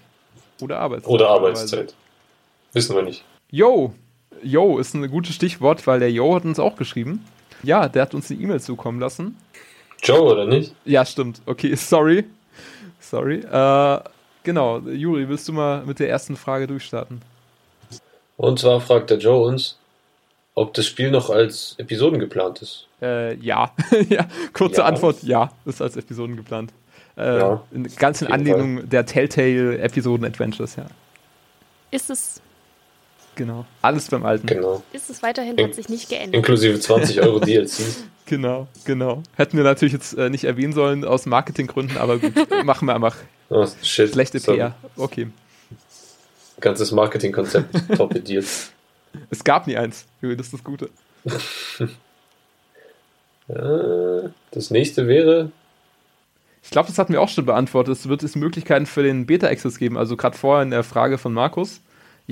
[0.60, 1.12] Oder Arbeitszeit.
[1.12, 1.94] Oder Arbeitszeit.
[2.72, 3.24] Wissen wir nicht.
[3.50, 3.92] Yo,
[4.42, 7.24] Yo ist ein gutes Stichwort, weil der Yo hat uns auch geschrieben.
[7.62, 9.36] Ja, der hat uns eine E-Mail zukommen lassen.
[10.02, 10.74] Joe, oder nicht?
[10.84, 11.42] Ja, stimmt.
[11.46, 12.24] Okay, sorry.
[12.98, 13.40] Sorry.
[13.40, 14.00] Äh,
[14.42, 17.20] genau, Juri, willst du mal mit der ersten Frage durchstarten?
[18.36, 19.78] Und zwar fragt der Joe uns,
[20.54, 22.88] ob das Spiel noch als Episoden geplant ist.
[23.00, 23.72] Äh, ja.
[24.08, 24.26] ja.
[24.52, 24.86] Kurze ja.
[24.86, 26.72] Antwort, ja, ist als Episoden geplant.
[27.16, 27.62] Äh, ja,
[27.98, 28.86] ganz in Anlehnung Fall.
[28.86, 30.86] der Telltale-Episoden-Adventures, ja.
[31.90, 32.40] Ist es
[33.34, 33.64] Genau.
[33.80, 34.46] Alles beim Alten.
[34.46, 34.82] Genau.
[34.92, 36.34] Ist es weiterhin, In hat sich nicht geändert.
[36.34, 37.70] Inklusive 20 Euro DLC.
[38.26, 39.22] Genau, genau.
[39.36, 43.16] Hätten wir natürlich jetzt äh, nicht erwähnen sollen aus Marketinggründen, aber gut, machen wir einfach.
[43.48, 44.10] Oh, shit.
[44.10, 44.58] Schlechte Sorry.
[44.58, 44.74] PR.
[44.96, 45.28] Okay.
[46.60, 48.46] Ganzes Marketingkonzept torpediert.
[49.30, 50.06] Es gab nie eins.
[50.20, 50.88] Das ist das Gute.
[53.48, 55.50] das nächste wäre.
[56.62, 57.94] Ich glaube, das hatten wir auch schon beantwortet.
[57.98, 59.98] Es wird es Möglichkeiten für den Beta-Access geben.
[59.98, 61.80] Also gerade vorher in der Frage von Markus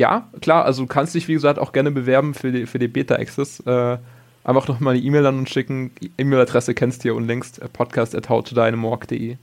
[0.00, 2.88] ja, klar, also du kannst dich, wie gesagt, auch gerne bewerben für die, für die
[2.88, 3.60] Beta-Access.
[3.66, 3.98] Äh,
[4.44, 5.90] einfach noch mal eine E-Mail an uns schicken.
[6.16, 9.36] E-Mail-Adresse kennst du ja unlängst, äh, podcast.howtodynamorg.de.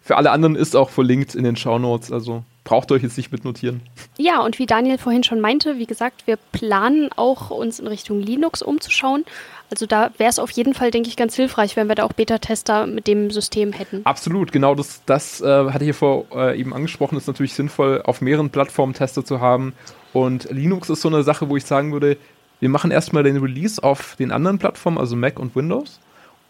[0.00, 3.80] für alle anderen ist auch verlinkt in den Shownotes, also braucht euch jetzt nicht mitnotieren.
[4.16, 8.20] Ja, und wie Daniel vorhin schon meinte, wie gesagt, wir planen auch uns in Richtung
[8.20, 9.24] Linux umzuschauen.
[9.70, 12.12] Also da wäre es auf jeden Fall, denke ich, ganz hilfreich, wenn wir da auch
[12.12, 14.00] Beta-Tester mit dem System hätten.
[14.04, 18.02] Absolut, genau das, das äh, hatte ich hier vor äh, eben angesprochen, ist natürlich sinnvoll,
[18.04, 19.72] auf mehreren Plattformen Tester zu haben.
[20.12, 22.16] Und Linux ist so eine Sache, wo ich sagen würde,
[22.58, 26.00] wir machen erstmal den Release auf den anderen Plattformen, also Mac und Windows,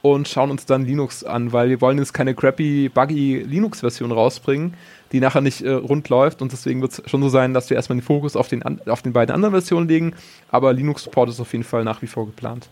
[0.03, 4.75] und schauen uns dann Linux an, weil wir wollen jetzt keine crappy, buggy Linux-Version rausbringen,
[5.13, 6.41] die nachher nicht äh, rund läuft.
[6.41, 9.03] Und deswegen wird es schon so sein, dass wir erstmal den Fokus auf den, auf
[9.03, 10.15] den beiden anderen Versionen legen.
[10.51, 12.71] Aber Linux-Support ist auf jeden Fall nach wie vor geplant.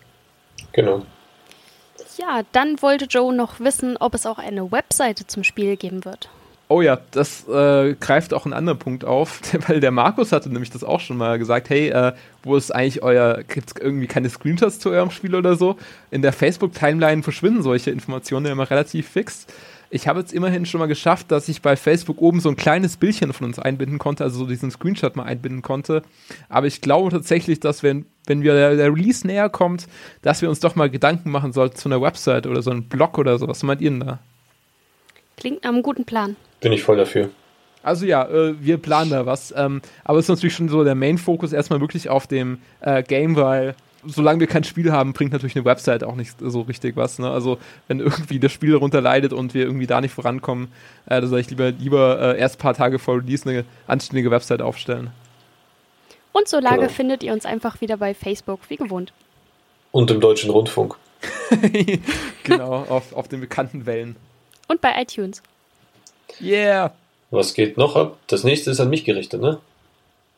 [0.73, 1.05] Genau.
[2.17, 6.29] Ja, dann wollte Joe noch wissen, ob es auch eine Webseite zum Spiel geben wird.
[6.71, 10.69] Oh ja, das äh, greift auch einen anderen Punkt auf, weil der Markus hatte nämlich
[10.69, 14.29] das auch schon mal gesagt, hey, äh, wo ist eigentlich euer, gibt es irgendwie keine
[14.29, 15.77] Screenshots zu eurem Spiel oder so?
[16.11, 19.47] In der Facebook-Timeline verschwinden solche Informationen ja immer relativ fix.
[19.91, 22.97] Ich habe jetzt immerhin schon mal geschafft, dass ich bei Facebook oben so ein kleines
[22.97, 26.03] Bildchen von uns einbinden konnte, also so diesen Screenshot mal einbinden konnte.
[26.47, 29.87] Aber ich glaube tatsächlich, dass wenn, wenn wir der, der Release näher kommt,
[30.21, 33.17] dass wir uns doch mal Gedanken machen sollten zu einer Website oder so einem Blog
[33.17, 33.47] oder so.
[33.47, 34.19] Was meint ihr denn da?
[35.37, 36.35] Klingt nach einem guten Plan.
[36.61, 37.31] Bin ich voll dafür.
[37.81, 39.53] Also ja, äh, wir planen da was.
[39.57, 43.35] Ähm, aber es ist natürlich schon so der Main-Fokus erstmal wirklich auf dem äh, Game,
[43.35, 43.75] weil
[44.05, 47.19] solange wir kein Spiel haben, bringt natürlich eine Website auch nicht so richtig was.
[47.19, 47.29] Ne?
[47.29, 47.57] Also
[47.87, 50.71] wenn irgendwie das Spiel darunter leidet und wir irgendwie da nicht vorankommen,
[51.05, 54.31] äh, dann soll ich lieber, lieber äh, erst ein paar Tage vor Release eine anständige
[54.31, 55.11] Website aufstellen.
[56.31, 56.89] Und so lange genau.
[56.89, 59.13] findet ihr uns einfach wieder bei Facebook, wie gewohnt.
[59.91, 60.95] Und im Deutschen Rundfunk.
[62.43, 64.15] genau, auf, auf den bekannten Wellen.
[64.67, 65.41] Und bei iTunes.
[66.39, 66.93] Yeah.
[67.31, 68.17] Was geht noch ab?
[68.27, 69.59] Das nächste ist an mich gerichtet, ne?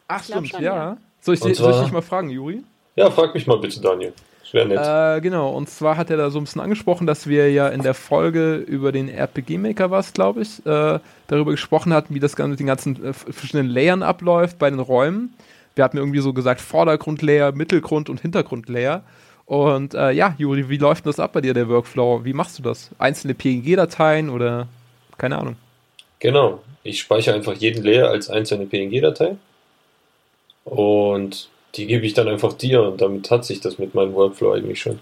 [0.08, 0.76] Ach, stimmt, schon, ja.
[0.76, 0.98] ja.
[1.22, 2.64] Soll, ich, soll ich dich mal fragen, Juri?
[2.96, 4.14] Ja, frag mich mal bitte, Daniel.
[4.54, 4.80] Wäre nett.
[4.80, 7.84] Äh, genau, und zwar hat er da so ein bisschen angesprochen, dass wir ja in
[7.84, 12.50] der Folge über den RPG-Maker was, glaube ich, äh, darüber gesprochen hatten, wie das Ganze
[12.52, 15.34] mit den ganzen äh, verschiedenen Layern abläuft bei den Räumen.
[15.76, 19.04] Wir hatten irgendwie so gesagt Vordergrundlayer, Mittelgrund und Hintergrundlayer.
[19.46, 22.26] Und äh, ja, Juri, wie läuft das ab bei dir, der Workflow?
[22.26, 22.90] Wie machst du das?
[23.00, 24.68] Einzelne PNG-Dateien oder
[25.18, 25.56] keine Ahnung?
[26.20, 26.62] Genau.
[26.84, 29.36] Ich speichere einfach jeden Layer als einzelne PNG-Datei
[30.66, 34.54] und die gebe ich dann einfach dir und damit hat sich das mit meinem Workflow
[34.54, 35.00] eigentlich schon.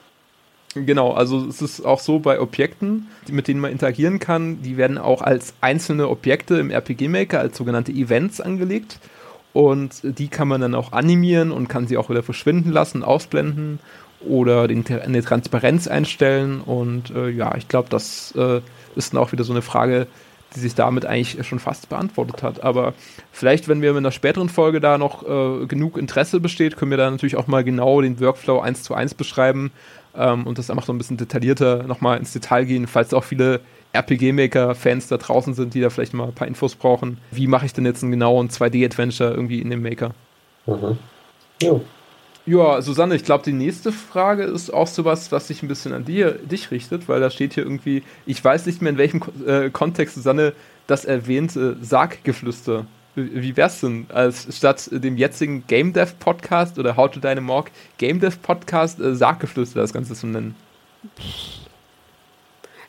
[0.76, 5.00] Genau, also es ist auch so bei Objekten, mit denen man interagieren kann, die werden
[5.00, 9.00] auch als einzelne Objekte im RPG Maker als sogenannte Events angelegt
[9.52, 13.80] und die kann man dann auch animieren und kann sie auch wieder verschwinden lassen, ausblenden
[14.22, 18.62] oder den, eine Transparenz einstellen und äh, ja, ich glaube, das äh,
[18.96, 20.06] ist dann auch wieder so eine Frage,
[20.56, 22.64] die sich damit eigentlich schon fast beantwortet hat.
[22.64, 22.94] Aber
[23.32, 26.98] vielleicht, wenn wir in einer späteren Folge da noch äh, genug Interesse besteht, können wir
[26.98, 29.72] da natürlich auch mal genau den Workflow eins zu eins beschreiben
[30.16, 33.62] ähm, und das einfach so ein bisschen detaillierter nochmal ins Detail gehen, falls auch viele
[33.94, 37.18] RPG-Maker-Fans da draußen sind, die da vielleicht mal ein paar Infos brauchen.
[37.32, 40.12] Wie mache ich denn jetzt einen genauen 2D-Adventure irgendwie in dem Maker?
[40.68, 40.98] Mhm.
[41.62, 41.80] Ja.
[42.46, 46.06] Ja, Susanne, ich glaube, die nächste Frage ist auch sowas, was sich ein bisschen an
[46.06, 49.70] dir, dich richtet, weil da steht hier irgendwie, ich weiß nicht mehr in welchem äh,
[49.70, 50.54] Kontext Susanne
[50.88, 52.88] das erwähnte Sarggeflüster.
[53.16, 58.20] Wie wär's denn, als statt dem jetzigen Game Dev Podcast oder How to Dynamorg Game
[58.20, 60.56] Dev Podcast äh, Sarggeflüster das Ganze zu nennen?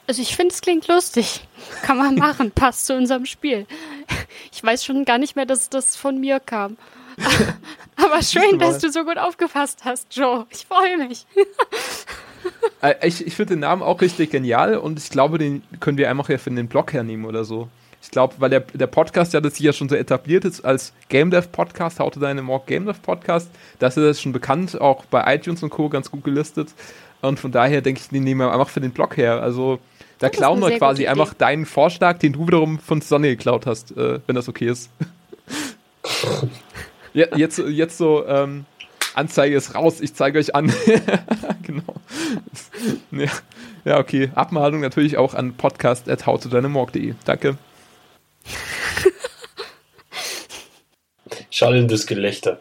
[0.07, 1.47] Also ich finde, es klingt lustig.
[1.83, 3.67] Kann man machen, passt zu unserem Spiel.
[4.53, 6.77] Ich weiß schon gar nicht mehr, dass das von mir kam.
[7.97, 10.47] Aber schön, dass du so gut aufgepasst hast, Joe.
[10.51, 11.27] Ich freue mich.
[12.83, 16.09] Äh, ich, ich finde den Namen auch richtig genial und ich glaube, den können wir
[16.09, 17.69] einfach ja für den Blog hernehmen oder so.
[18.03, 20.95] Ich glaube, weil der, der Podcast ja das hier ja schon so etabliert ist als
[21.11, 24.81] Game Dev Podcast, How to Deine Morg Game Dev Podcast, das ist jetzt schon bekannt,
[24.81, 25.91] auch bei iTunes und Co.
[25.91, 26.71] ganz gut gelistet.
[27.21, 29.43] Und von daher denke ich, den nehmen wir einfach für den Blog her.
[29.43, 29.79] Also
[30.19, 34.21] da klauen wir quasi einfach deinen Vorschlag, den du wiederum von Sonne geklaut hast, äh,
[34.27, 34.91] wenn das okay ist.
[37.13, 38.65] Jetzt, jetzt so, ähm,
[39.15, 40.73] Anzeige ist raus, ich zeige euch an.
[41.63, 41.95] genau.
[43.11, 43.31] Ja,
[43.85, 44.31] ja, okay.
[44.35, 47.15] Abmahnung natürlich auch an podcast.howtodynamorg.de.
[47.25, 47.57] Danke.
[51.51, 52.61] Schallendes Gelächter.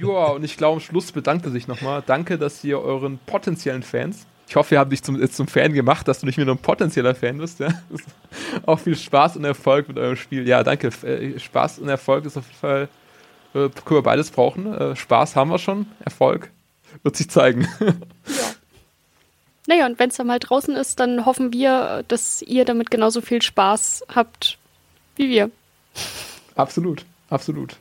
[0.00, 2.02] ja, und ich glaube, am Schluss bedankt er sich nochmal.
[2.06, 6.08] Danke, dass ihr euren potenziellen Fans ich hoffe, wir haben dich zum, zum Fan gemacht,
[6.08, 7.60] dass du nicht mehr nur ein potenzieller Fan bist.
[7.60, 7.68] Ja?
[8.66, 10.48] Auch viel Spaß und Erfolg mit eurem Spiel.
[10.48, 10.88] Ja, danke.
[11.06, 12.88] Äh, Spaß und Erfolg ist auf jeden Fall,
[13.54, 14.74] äh, können wir beides brauchen.
[14.74, 16.50] Äh, Spaß haben wir schon, Erfolg
[17.04, 17.68] wird sich zeigen.
[17.78, 17.94] Ja.
[19.68, 23.20] Naja, und wenn es dann mal draußen ist, dann hoffen wir, dass ihr damit genauso
[23.20, 24.58] viel Spaß habt
[25.14, 25.52] wie wir.
[26.56, 27.76] Absolut, absolut.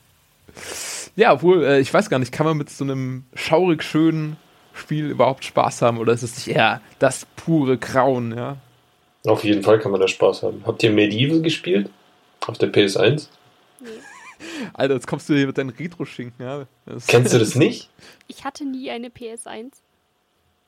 [1.15, 4.37] Ja, obwohl, äh, ich weiß gar nicht, kann man mit so einem schaurig schönen
[4.73, 8.57] Spiel überhaupt Spaß haben oder ist es nicht eher das pure Grauen, ja?
[9.25, 10.63] Auf jeden Fall kann man da Spaß haben.
[10.65, 11.89] Habt ihr Medieval gespielt?
[12.47, 13.27] Auf der PS1?
[14.73, 16.45] Alter, jetzt kommst du hier mit deinen Retro-Schinken.
[16.45, 16.65] Ja.
[16.85, 17.89] Das- Kennst du das nicht?
[18.27, 19.71] Ich hatte nie eine PS1.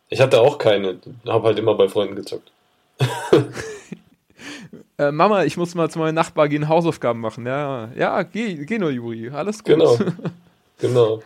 [0.09, 0.97] Ich hatte auch keine.
[1.27, 2.51] Hab halt immer bei Freunden gezockt.
[4.97, 7.45] Äh, Mama, ich muss mal zu meinem Nachbar gehen, Hausaufgaben machen.
[7.45, 9.29] Ja, ja, geh, geh nur, Juri.
[9.29, 9.73] Alles gut.
[9.73, 9.97] Genau.
[10.79, 11.21] Genau.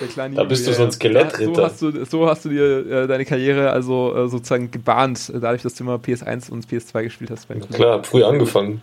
[0.00, 0.92] Der kleine Da bist Juri, du so ein.
[0.92, 1.54] Skelettritter.
[1.54, 5.40] So hast du, so hast du dir äh, deine Karriere also äh, sozusagen gebahnt, äh,
[5.40, 7.48] dadurch, dass du immer PS1 und PS2 gespielt hast.
[7.72, 8.82] Klar, früh angefangen.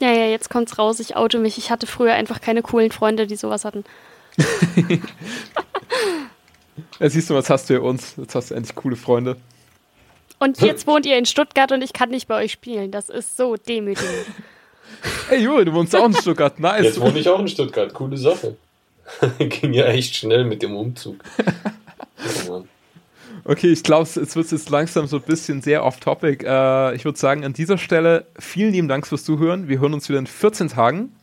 [0.00, 1.00] Ja, ja, jetzt kommt's raus.
[1.00, 1.58] Ich oute mich.
[1.58, 3.84] Ich hatte früher einfach keine coolen Freunde, die sowas hatten.
[6.98, 8.14] Ja, siehst du, was hast du ja uns?
[8.16, 9.36] Jetzt hast du endlich coole Freunde.
[10.38, 12.90] Und jetzt wohnt ihr in Stuttgart und ich kann nicht bei euch spielen.
[12.90, 14.26] Das ist so demütigend.
[15.30, 16.58] Ey, Juri, du wohnst auch in Stuttgart.
[16.58, 16.84] Nice.
[16.84, 17.92] Jetzt wohne ich auch in Stuttgart.
[17.92, 18.56] Coole Sache.
[19.38, 21.16] Ging ja echt schnell mit dem Umzug.
[22.48, 22.62] Oh.
[23.44, 26.44] Okay, ich glaube, es wird jetzt langsam so ein bisschen sehr off-topic.
[26.46, 29.66] Äh, ich würde sagen, an dieser Stelle vielen lieben Dank fürs Zuhören.
[29.66, 31.16] Wir hören uns wieder in 14 Tagen.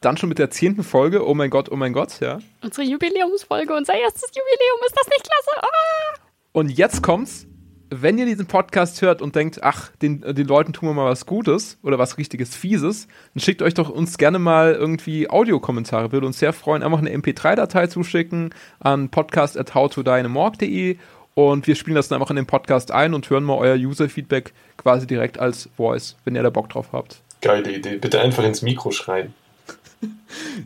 [0.00, 1.24] Dann schon mit der zehnten Folge.
[1.24, 2.40] Oh mein Gott, oh mein Gott, ja.
[2.60, 4.80] Unsere Jubiläumsfolge, unser erstes Jubiläum.
[4.84, 5.60] Ist das nicht klasse?
[5.62, 6.20] Ah!
[6.50, 7.46] Und jetzt kommt's.
[7.94, 11.26] Wenn ihr diesen Podcast hört und denkt, ach, den, den Leuten tun wir mal was
[11.26, 16.10] Gutes oder was richtiges Fieses, dann schickt euch doch uns gerne mal irgendwie Audiokommentare.
[16.10, 16.82] Würde uns sehr freuen.
[16.82, 20.96] Einfach eine MP3-Datei zuschicken an podcast.howtodynamorg.de
[21.34, 24.54] und wir spielen das dann einfach in den Podcast ein und hören mal euer User-Feedback
[24.78, 27.20] quasi direkt als Voice, wenn ihr da Bock drauf habt.
[27.42, 27.96] Geile Idee.
[27.96, 29.34] Bitte einfach ins Mikro schreien.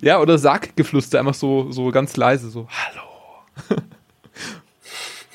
[0.00, 3.80] Ja, oder Sarggeflüster, einfach so, so ganz leise, so, hallo.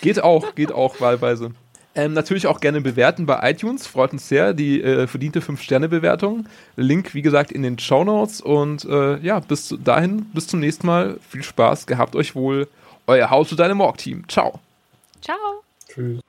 [0.02, 1.52] geht auch, geht auch wahlweise.
[1.94, 6.46] Ähm, natürlich auch gerne bewerten bei iTunes, freut uns sehr, die äh, verdiente 5-Sterne-Bewertung.
[6.78, 10.62] Link, wie gesagt, in den Show Notes und äh, ja, bis zu- dahin, bis zum
[10.62, 11.18] nächsten Mal.
[11.30, 12.68] Viel Spaß, gehabt euch wohl.
[13.08, 14.24] Euer Haus und deine Morg-Team.
[14.30, 14.60] Ciao.
[15.22, 15.36] Ciao.
[15.90, 16.22] Tschüss.